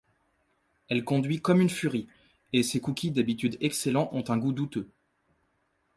[0.89, 2.07] Elle conduit comme une furie,
[2.53, 4.89] et ses cookies d'habitude excellents ont un goût douteux.